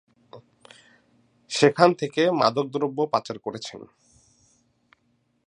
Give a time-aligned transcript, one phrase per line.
[1.51, 3.81] সেখান থেকে মাদকদ্রব্য পাচার করছেন।